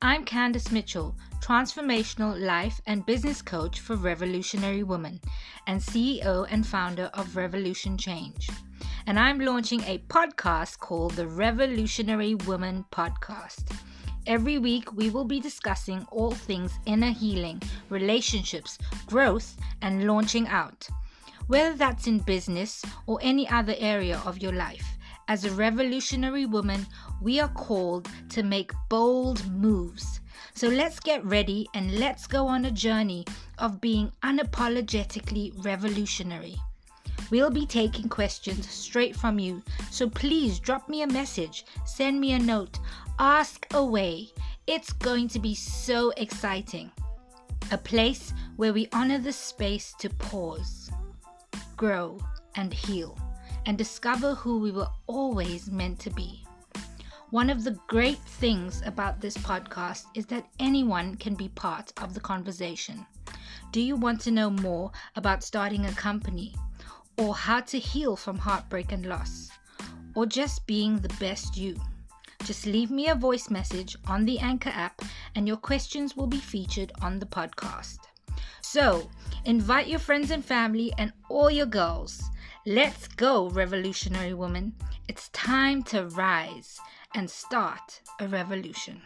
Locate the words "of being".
33.58-34.10